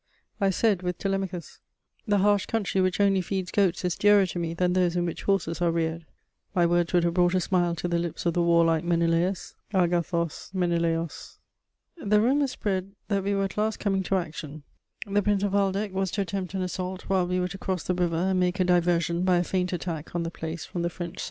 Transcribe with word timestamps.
I 0.39 0.49
said 0.49 0.81
with 0.81 0.97
Telemachus: 0.97 1.59
"The 2.07 2.17
harsh 2.17 2.47
country 2.47 2.81
which 2.81 2.99
only 2.99 3.21
feeds 3.21 3.51
goats 3.51 3.85
is 3.85 3.95
dearer 3.95 4.25
to 4.25 4.39
me 4.39 4.55
than 4.55 4.73
those 4.73 4.95
in 4.95 5.05
which 5.05 5.25
horses 5.25 5.61
are 5.61 5.69
reared." 5.71 6.05
My 6.55 6.65
words 6.65 6.91
would 6.91 7.03
have 7.03 7.13
brought 7.13 7.35
a 7.35 7.39
smile 7.39 7.75
to 7.75 7.87
the 7.87 7.99
lips 7.99 8.25
of 8.25 8.33
the 8.33 8.41
warlike 8.41 8.83
Menelaus: 8.83 9.53
άγάθος 9.71 10.55
Μενἐλαος. 10.55 11.37
The 12.03 12.19
rumour 12.19 12.47
spread 12.47 12.93
that 13.09 13.23
we 13.23 13.35
were 13.35 13.43
at 13.43 13.57
last 13.59 13.77
coming 13.77 14.01
to 14.01 14.15
action; 14.15 14.63
the 15.05 15.21
Prince 15.21 15.43
of 15.43 15.53
Waldeck 15.53 15.93
was 15.93 16.09
to 16.09 16.21
attempt 16.21 16.55
an 16.55 16.63
assault 16.63 17.03
while 17.03 17.27
we 17.27 17.39
were 17.39 17.47
to 17.49 17.59
cross 17.59 17.83
the 17.83 17.93
river 17.93 18.15
and 18.31 18.39
make 18.39 18.59
a 18.59 18.63
diversion 18.63 19.23
by 19.23 19.37
a 19.37 19.43
feint 19.43 19.71
attack 19.71 20.15
on 20.15 20.23
the 20.23 20.31
place 20.31 20.65
from 20.65 20.81
the 20.81 20.89
French 20.89 21.19
side. 21.19 21.19